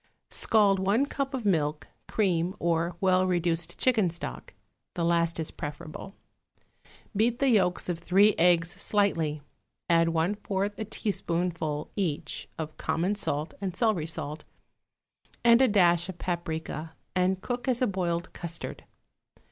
[0.15, 4.55] = Scald one cup of milk, cream or well reduced chicken stock
[4.95, 6.15] (the last is preferable);
[7.15, 9.43] beat the yolks of three eggs slightly,
[9.91, 14.43] add one fourth a teaspoonful, each, of common salt and celery salt,
[15.43, 18.85] and a dash of paprica, and cook as a boiled custard.